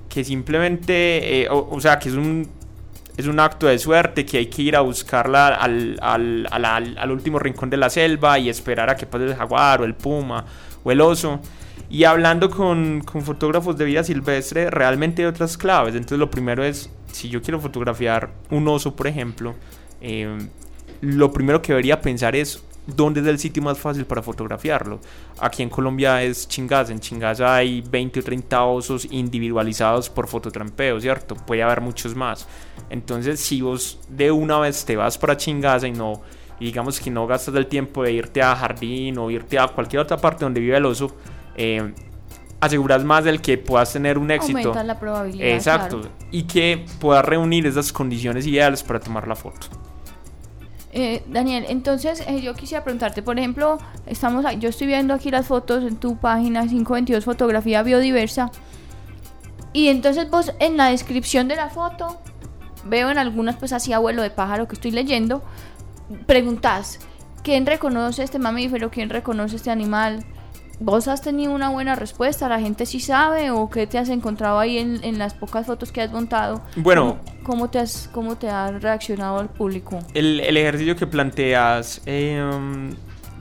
[0.08, 2.48] que simplemente, eh, o sea, que es un
[3.18, 7.10] es un acto de suerte que hay que ir a buscarla al, al, al, al,
[7.10, 10.46] último rincón de la selva y esperar a que pase el jaguar o el puma
[10.82, 11.40] o el oso.
[11.90, 15.94] Y hablando con, con, fotógrafos de vida silvestre, realmente hay otras claves.
[15.94, 19.54] Entonces lo primero es, si yo quiero fotografiar un oso, por ejemplo,
[20.00, 20.38] eh,
[21.02, 22.62] lo primero que debería pensar es
[22.96, 25.00] dónde es el sitio más fácil para fotografiarlo.
[25.38, 26.92] Aquí en Colombia es Chingaza.
[26.92, 31.34] En Chingaza hay 20 o 30 osos individualizados por fototrampeo, ¿cierto?
[31.34, 32.46] Puede haber muchos más.
[32.90, 36.22] Entonces, si vos de una vez te vas para Chingaza y no,
[36.58, 40.16] digamos que no gastas el tiempo de irte a Jardín o irte a cualquier otra
[40.16, 41.14] parte donde vive el oso,
[41.56, 41.92] eh,
[42.60, 44.58] aseguras más del que puedas tener un éxito.
[44.58, 45.48] Aumenta la probabilidad.
[45.48, 46.00] Exacto.
[46.30, 49.66] Y que puedas reunir esas condiciones ideales para tomar la foto.
[50.92, 55.46] Eh, Daniel, entonces eh, yo quisiera preguntarte, por ejemplo, estamos, yo estoy viendo aquí las
[55.46, 58.50] fotos en tu página 522 Fotografía Biodiversa
[59.74, 62.18] y entonces vos en la descripción de la foto
[62.86, 65.42] veo en algunas pues así abuelo de pájaro que estoy leyendo,
[66.26, 67.00] preguntas,
[67.42, 68.90] ¿quién reconoce este mamífero?
[68.90, 70.24] ¿Quién reconoce este animal?
[70.80, 72.48] ¿Vos has tenido una buena respuesta?
[72.48, 73.50] ¿La gente sí sabe?
[73.50, 76.62] ¿O qué te has encontrado ahí en, en las pocas fotos que has montado?
[76.76, 77.18] Bueno.
[77.42, 79.98] ¿Cómo, cómo te, has, cómo te ha reaccionado el público?
[80.14, 82.40] El, el ejercicio que planteas eh,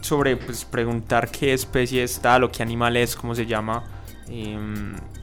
[0.02, 3.84] sobre pues, preguntar qué especie es tal o qué animal es, cómo se llama,
[4.30, 4.58] eh,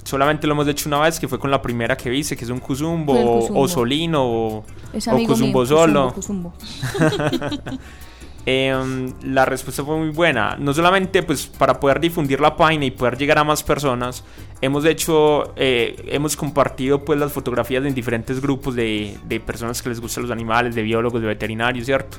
[0.03, 2.51] solamente lo hemos hecho una vez, que fue con la primera que viste, que es
[2.51, 6.13] un cuzumbo, o solino, o, o cuzumbo solo.
[6.15, 6.53] Cuzumbo,
[8.47, 10.57] Eh, la respuesta fue muy buena.
[10.59, 14.25] No solamente pues para poder difundir la página y poder llegar a más personas,
[14.61, 19.89] hemos hecho, eh, hemos compartido pues las fotografías en diferentes grupos de, de, personas que
[19.89, 22.19] les gustan los animales, de biólogos, de veterinarios, ¿cierto?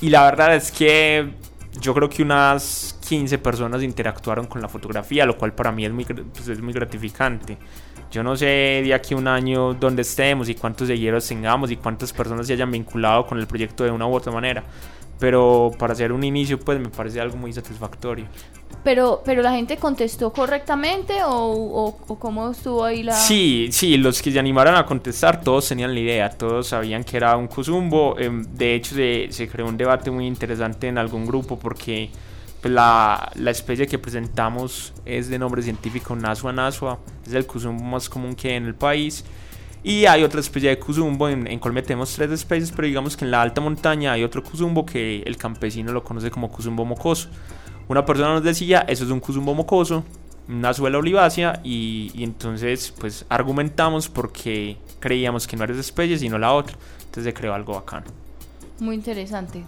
[0.00, 1.28] Y la verdad es que
[1.78, 5.92] yo creo que unas 15 personas interactuaron con la fotografía, lo cual para mí es
[5.92, 7.58] muy, pues, es muy gratificante.
[8.10, 11.76] Yo no sé de aquí a un año dónde estemos y cuántos seguidores tengamos y
[11.76, 14.64] cuántas personas se hayan vinculado con el proyecto de una u otra manera
[15.20, 18.26] pero para hacer un inicio pues me parece algo muy satisfactorio.
[18.82, 23.12] Pero, pero la gente contestó correctamente o, o, o, cómo estuvo ahí la...
[23.12, 27.18] Sí, sí, los que se animaron a contestar todos tenían la idea, todos sabían que
[27.18, 31.58] era un cuzumbo, de hecho se, se creó un debate muy interesante en algún grupo
[31.58, 32.08] porque
[32.62, 37.84] pues, la, la, especie que presentamos es de nombre científico Nasua nasua, es el cuzumbo
[37.84, 39.24] más común que hay en el país
[39.82, 43.24] y hay otra especie de cuzumbo, en, en Colombia tenemos tres especies, pero digamos que
[43.24, 47.28] en la alta montaña hay otro cuzumbo que el campesino lo conoce como cuzumbo mocoso.
[47.88, 50.04] Una persona nos decía, eso es un cuzumbo mocoso,
[50.48, 56.18] una suela olivácea, y, y entonces pues argumentamos porque creíamos que no era esa especie,
[56.18, 56.76] sino la otra.
[57.00, 58.06] Entonces se creó algo bacano.
[58.78, 59.64] Muy interesante.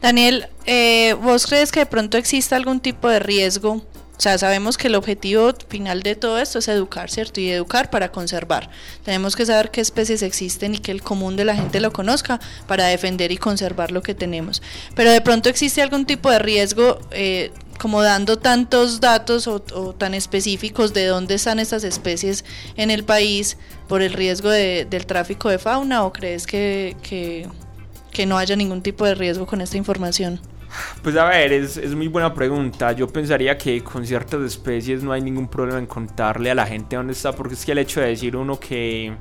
[0.00, 3.82] Daniel, eh, ¿vos crees que de pronto existe algún tipo de riesgo
[4.18, 7.40] o sea, sabemos que el objetivo final de todo esto es educar, ¿cierto?
[7.40, 8.68] Y educar para conservar.
[9.04, 12.40] Tenemos que saber qué especies existen y que el común de la gente lo conozca
[12.66, 14.60] para defender y conservar lo que tenemos.
[14.96, 20.14] Pero de pronto existe algún tipo de riesgo, eh, como dando tantos datos o, tan
[20.14, 22.44] específicos de dónde están estas especies
[22.76, 27.46] en el país por el riesgo de, del tráfico de fauna o crees que, que,
[28.10, 30.40] que no haya ningún tipo de riesgo con esta información?
[31.02, 32.92] Pues a ver, es, es, muy buena pregunta.
[32.92, 36.96] Yo pensaría que con ciertas especies no hay ningún problema en contarle a la gente
[36.96, 39.12] dónde está, porque es que el hecho de decir uno que,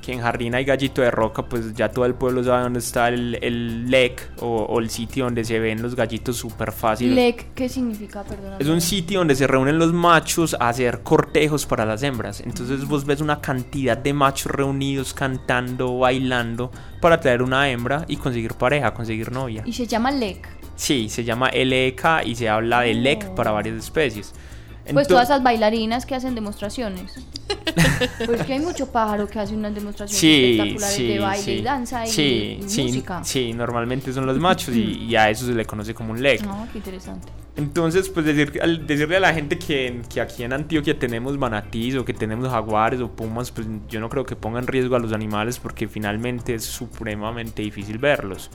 [0.00, 3.08] que en Jardín hay gallito de roca, pues ya todo el pueblo sabe dónde está
[3.08, 7.14] el, el lek o, o, el sitio donde se ven los gallitos súper fácil.
[7.14, 8.22] ¿Lek qué significa?
[8.22, 8.54] Perdón.
[8.58, 12.40] Es un sitio donde se reúnen los machos a hacer cortejos para las hembras.
[12.40, 16.70] Entonces vos ves una cantidad de machos reunidos cantando, bailando
[17.00, 19.62] para traer una hembra y conseguir pareja, conseguir novia.
[19.66, 20.57] Y se llama lek.
[20.78, 24.30] Sí, se llama LEK y se habla de LEC para varias especies.
[24.30, 27.26] Pues Entonces, todas esas bailarinas que hacen demostraciones.
[28.26, 31.50] pues que hay mucho pájaro que hace unas demostraciones sí, espectaculares sí, de baile sí.
[31.50, 33.24] y danza y, sí, y sí, música.
[33.24, 36.42] Sí, normalmente son los machos y, y, a eso se le conoce como un LEC.
[36.42, 37.28] No, qué interesante.
[37.56, 41.96] Entonces, pues decir, al decirle a la gente que, que aquí en Antioquia tenemos manatís
[41.96, 45.00] o que tenemos jaguares o pumas, pues yo no creo que ponga en riesgo a
[45.00, 48.48] los animales porque finalmente es supremamente difícil verlos.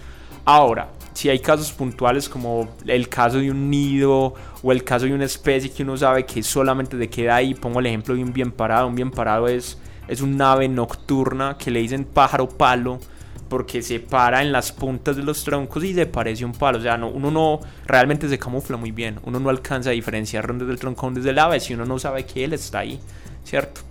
[0.46, 5.14] Ahora, si hay casos puntuales como el caso de un nido o el caso de
[5.14, 8.34] una especie que uno sabe que solamente se queda ahí, pongo el ejemplo de un
[8.34, 8.88] bien parado.
[8.88, 9.78] Un bien parado es,
[10.08, 13.00] es un ave nocturna que le dicen pájaro palo
[13.48, 16.80] porque se para en las puntas de los troncos y se parece un palo.
[16.80, 19.20] O sea, no, uno no realmente se camufla muy bien.
[19.24, 21.86] Uno no alcanza a diferenciar dónde es el tronco, dónde es el ave si uno
[21.86, 23.00] no sabe que él está ahí,
[23.46, 23.82] ¿cierto?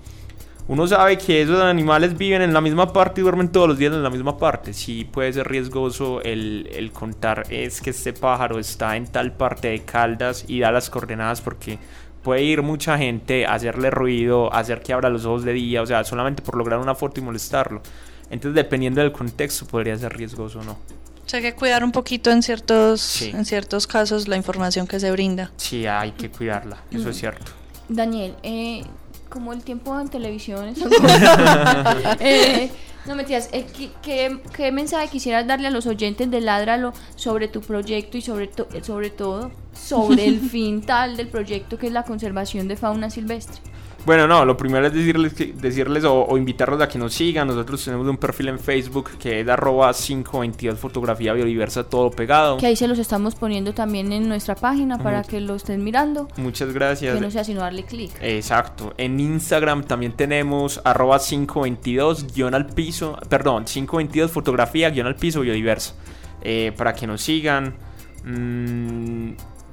[0.68, 3.92] Uno sabe que esos animales viven en la misma parte y duermen todos los días
[3.92, 4.72] en la misma parte.
[4.72, 9.68] Sí puede ser riesgoso el, el, contar es que este pájaro está en tal parte
[9.68, 11.78] de Caldas y da las coordenadas porque
[12.22, 15.82] puede ir mucha gente a hacerle ruido, a hacer que abra los ojos de día,
[15.82, 17.82] o sea, solamente por lograr una foto y molestarlo.
[18.30, 20.78] Entonces, dependiendo del contexto, podría ser riesgoso o no.
[21.26, 23.30] sea, hay que cuidar un poquito en ciertos, Sí.
[23.34, 25.50] en ciertos casos la información que se brinda.
[25.56, 27.50] Sí, hay que cuidarla, eso es cierto.
[27.88, 28.84] Daniel, eh,
[29.32, 30.74] como el tiempo en televisión
[32.20, 32.70] eh,
[33.06, 37.48] no mentiras, eh, ¿qué, qué, qué mensaje quisieras darle a los oyentes de Ládralo sobre
[37.48, 41.92] tu proyecto y sobre, to- sobre todo sobre el fin tal del proyecto que es
[41.92, 43.60] la conservación de fauna silvestre?
[44.04, 47.46] Bueno, no, lo primero es decirles, que, decirles o, o invitarlos a que nos sigan.
[47.46, 52.56] Nosotros tenemos un perfil en Facebook que es arroba 522 fotografía biodiversa todo pegado.
[52.56, 56.28] Que ahí se los estamos poniendo también en nuestra página para que lo estén mirando,
[56.36, 57.14] Muchas gracias.
[57.14, 58.10] que no sea sino darle clic.
[58.20, 58.92] Exacto.
[58.96, 65.40] En Instagram también tenemos arroba 522 guion al piso, perdón, 522 fotografía guion al piso
[65.40, 65.94] biodiversa.
[66.42, 67.76] Eh, para que nos sigan.
[68.24, 69.32] Mm,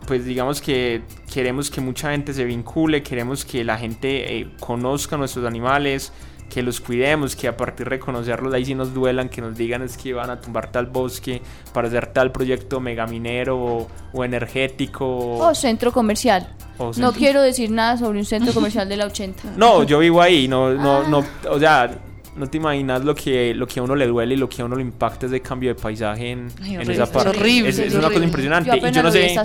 [0.10, 5.18] pues digamos que queremos que mucha gente se vincule, queremos que la gente eh, conozca
[5.18, 6.12] nuestros animales,
[6.50, 9.84] que los cuidemos, que a partir de reconocerlos ahí sí nos duelan, que nos digan
[9.84, 11.44] es que van a tumbar tal bosque
[11.74, 15.06] para hacer tal proyecto megaminero o, o energético.
[15.38, 16.56] O centro comercial.
[16.80, 19.52] o No quiero decir nada sobre un centro comercial de la 80.
[19.58, 21.06] no, yo vivo ahí, no, no, Ah.
[21.08, 21.92] no, o sea,
[22.40, 24.66] no te imaginas lo que, lo que a uno le duele y lo que a
[24.66, 27.30] uno le impacta ese cambio de paisaje en, Ay, en horrible, esa es parte.
[27.30, 28.26] horrible, es, es es una cosa horrible.
[28.26, 28.70] impresionante.
[28.70, 29.36] Yo y yo no sé,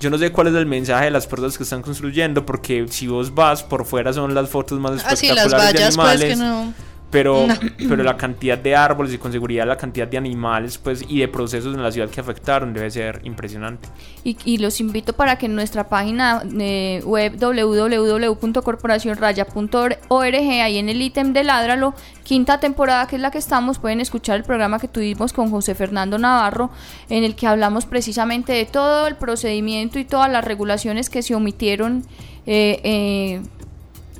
[0.00, 3.06] yo no sé cuál es el mensaje de las personas que están construyendo, porque si
[3.06, 6.28] vos vas por fuera son las fotos más Así espectaculares las de vallas, pues animales.
[6.28, 6.74] que no.
[7.14, 7.54] Pero, No.
[7.88, 11.28] pero la cantidad de árboles y con seguridad la cantidad de animales pues y de
[11.28, 13.88] procesos en la ciudad que afectaron debe ser impresionante.
[14.24, 21.00] Y, y los invito para que en nuestra página eh, web www.corporacionraya.org, ahí en el
[21.00, 24.88] ítem de Ládralo, quinta temporada que es la que estamos, pueden escuchar el programa que
[24.88, 26.70] tuvimos con José Fernando Navarro,
[27.08, 31.36] en el que hablamos precisamente de todo el procedimiento y todas las regulaciones que se
[31.36, 32.02] omitieron
[32.46, 33.40] eh, eh,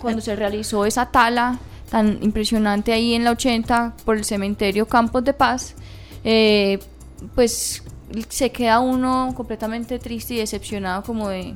[0.01, 1.59] cuando se realizó esa tala
[1.95, 5.77] tan impresionante ahí en la 80 por el cementerio Campos de Paz.
[6.25, 6.81] Eh,
[7.37, 7.85] pues
[8.31, 11.55] se queda uno completamente triste y decepcionado como de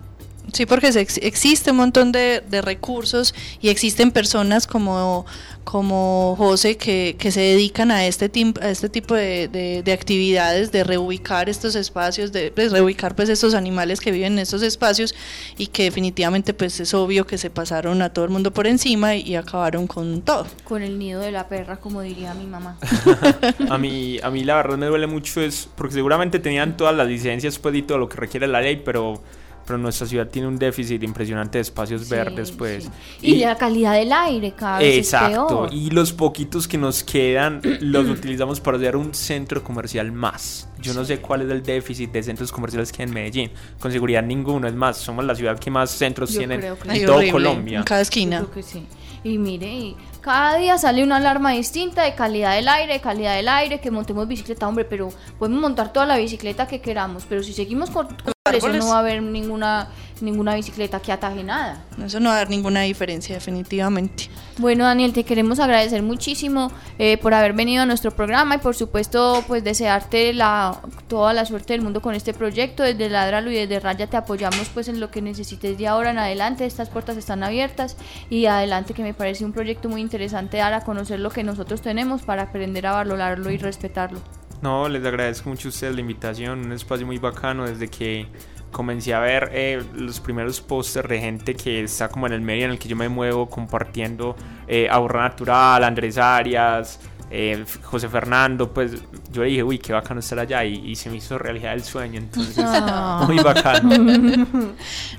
[0.52, 5.26] Sí, porque se ex- existe un montón de, de recursos y existen personas como,
[5.64, 9.92] como José que, que se dedican a este, tim- a este tipo de, de- de
[9.92, 14.62] actividades, de reubicar estos espacios, de pues, reubicar pues estos animales que viven en estos
[14.62, 15.14] espacios
[15.58, 19.14] y que definitivamente pues es obvio que se pasaron a todo el mundo por encima
[19.16, 20.46] y, y acabaron con todo.
[20.64, 22.78] con el nido de la perra, como diría mi mamá.
[23.70, 27.06] A mí, a mí la verdad me duele mucho es porque seguramente tenían todas las
[27.06, 29.22] licencias pues y todo lo que requiere la ley, pero,
[29.68, 32.84] pero nuestra ciudad tiene un déficit impresionante de espacios Sí, verdes pues.
[32.84, 32.90] sí.
[33.20, 35.74] Y, la calidad del aire cada vez Exacto, es peor.
[35.74, 40.68] y los poquitos que nos quedan los utilizamos para hacer un centro comercial más.
[40.80, 43.50] Yo no sé cuál es el déficit de centros comerciales que hay en Medellín.
[43.78, 47.04] Con seguridad ninguno, es más, somos la ciudad que más centros Yo que en Ay,
[47.04, 47.78] todo horrible, Colombia.
[47.80, 48.38] En cada Yo esquina.
[48.38, 48.86] creo que sí.
[49.24, 53.34] Y mire, y cada día sale una alarma distinta de calidad del aire, de calidad
[53.36, 57.42] del aire, que montemos bicicleta, hombre, pero podemos montar toda la bicicleta que queramos, pero
[57.42, 58.84] si seguimos con, con eso árboles.
[58.84, 59.88] no va a haber ninguna
[60.22, 61.84] ninguna bicicleta que ataje nada.
[62.04, 64.28] Eso no va a dar ninguna diferencia definitivamente.
[64.58, 68.74] Bueno, Daniel, te queremos agradecer muchísimo eh, por haber venido a nuestro programa y por
[68.74, 72.82] supuesto, pues desearte la, toda la suerte del mundo con este proyecto.
[72.82, 76.18] Desde Ladralo y desde Raya te apoyamos pues en lo que necesites de ahora en
[76.18, 76.66] adelante.
[76.66, 77.96] Estas puertas están abiertas
[78.30, 81.82] y adelante que me parece un proyecto muy interesante dar a conocer lo que nosotros
[81.82, 84.20] tenemos para aprender a valorarlo y respetarlo.
[84.60, 88.26] No, les agradezco mucho a ustedes la invitación, un espacio muy bacano desde que
[88.72, 92.64] comencé a ver eh, los primeros pósters de gente que está como en el medio
[92.64, 98.72] en el que yo me muevo compartiendo eh, Ahorra Natural, Andrés Arias, eh, José Fernando,
[98.72, 98.92] pues
[99.30, 102.18] yo dije, uy, qué bacano estar allá y, y se me hizo realidad el sueño,
[102.18, 103.24] entonces Ah.
[103.26, 103.88] muy bacano.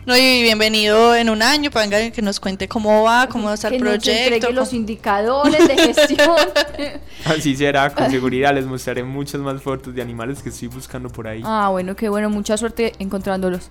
[0.06, 3.54] No, y bienvenido en un año, para que nos cuente cómo va, cómo va a
[3.54, 4.52] estar que el proyecto.
[4.52, 6.36] los indicadores de gestión.
[7.26, 11.28] Así será, con seguridad les mostraré muchas más fotos de animales que estoy buscando por
[11.28, 11.42] ahí.
[11.46, 13.70] Ah, bueno, qué bueno, mucha suerte encontrándolos.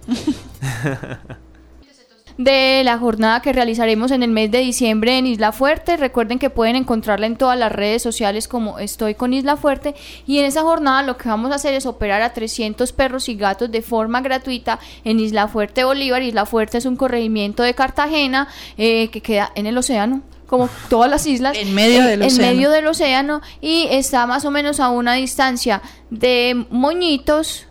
[2.39, 5.97] De la jornada que realizaremos en el mes de diciembre en Isla Fuerte.
[5.97, 9.97] Recuerden que pueden encontrarla en todas las redes sociales como Estoy con Isla Fuerte.
[10.25, 13.35] Y en esa jornada lo que vamos a hacer es operar a 300 perros y
[13.35, 16.23] gatos de forma gratuita en Isla Fuerte Bolívar.
[16.23, 18.47] Isla Fuerte es un corregimiento de Cartagena
[18.79, 20.23] eh, que queda en el océano.
[20.47, 22.53] Como todas las islas, En medio del en océano.
[22.55, 27.67] medio del océano, y está más o menos a una distancia de Moñitos,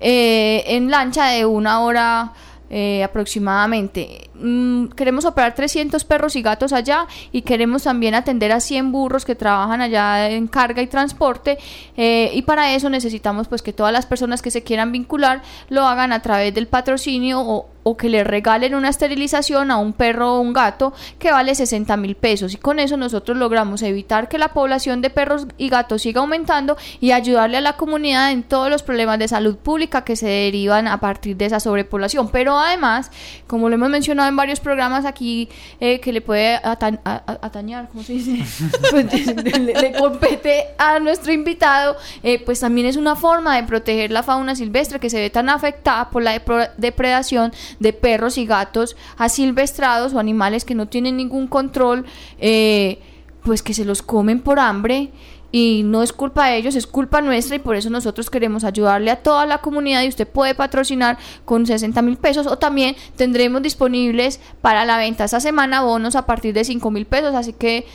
[0.00, 2.32] eh, en lancha de una hora
[2.70, 4.29] eh, aproximadamente.
[4.42, 9.26] Mm, queremos operar 300 perros y gatos allá y queremos también atender a 100 burros
[9.26, 11.58] que trabajan allá en carga y transporte
[11.96, 15.84] eh, y para eso necesitamos pues que todas las personas que se quieran vincular lo
[15.86, 20.34] hagan a través del patrocinio o o que le regalen una esterilización a un perro
[20.34, 22.54] o un gato que vale 60 mil pesos.
[22.54, 26.76] Y con eso nosotros logramos evitar que la población de perros y gatos siga aumentando
[27.00, 30.88] y ayudarle a la comunidad en todos los problemas de salud pública que se derivan
[30.88, 32.28] a partir de esa sobrepoblación.
[32.28, 33.10] Pero además
[33.46, 38.14] como lo hemos mencionado en varios programas aquí eh, que le puede atañar ¿cómo se
[38.14, 38.38] dice?
[38.90, 39.26] pues,
[39.58, 44.56] le, compete a nuestro invitado eh, pues también es una forma de proteger la fauna
[44.56, 46.40] silvestre que se ve tan afectada por la
[46.78, 52.04] depredación de perros y gatos asilvestrados o animales que no tienen ningún control,
[52.38, 52.98] eh,
[53.42, 55.10] pues que se los comen por hambre
[55.52, 59.10] y no es culpa de ellos, es culpa nuestra y por eso nosotros queremos ayudarle
[59.10, 63.62] a toda la comunidad y usted puede patrocinar con 60 mil pesos o también tendremos
[63.62, 67.86] disponibles para la venta esta semana bonos a partir de 5 mil pesos, así que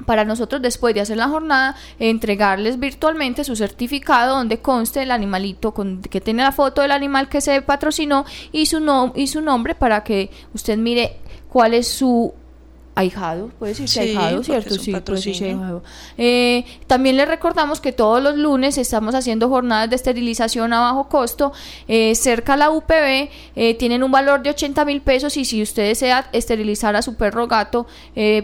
[0.04, 5.72] para nosotros después de hacer la jornada entregarles virtualmente su certificado donde conste el animalito
[5.72, 9.40] con, que tiene la foto del animal que se patrocinó y su, no, y su
[9.40, 11.16] nombre para que usted mire
[11.48, 12.34] cuál es su
[12.94, 14.74] ahijado, puede decirse ahijado, ¿cierto?
[14.74, 15.82] Sí, puede ahijado.
[16.18, 21.08] Eh, también les recordamos que todos los lunes estamos haciendo jornadas de esterilización a bajo
[21.08, 21.52] costo
[21.88, 25.62] eh, cerca a la UPB, eh, tienen un valor de 80 mil pesos y si
[25.62, 27.86] usted desea esterilizar a su perro gato,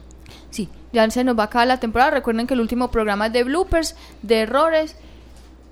[0.49, 2.11] Sí, ya se nos va a acabar la temporada.
[2.11, 4.95] Recuerden que el último programa es de bloopers, de errores,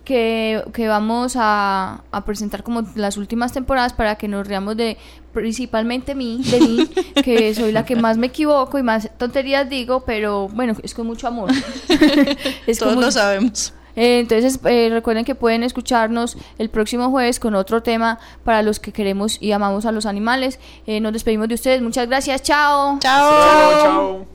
[0.05, 4.97] que, vamos a, presentar como las últimas temporadas para que nos riamos de
[5.33, 6.89] principalmente mí, de mí,
[7.23, 11.07] que soy la que más me equivoco y más tonterías digo, pero bueno, es con
[11.07, 11.49] mucho amor.
[12.79, 13.73] Todos lo sabemos.
[13.97, 18.79] Eh, entonces eh, recuerden que pueden escucharnos el próximo jueves con otro tema para los
[18.79, 20.59] que queremos y amamos a los animales.
[20.85, 21.81] Eh, nos despedimos de ustedes.
[21.81, 22.43] Muchas gracias.
[22.43, 22.99] Chao.
[22.99, 23.81] Chao.
[23.81, 24.34] Chao.